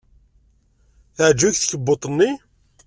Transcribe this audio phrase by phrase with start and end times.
[1.15, 2.31] Teɛjeb-ik tkebbuḍt-nni?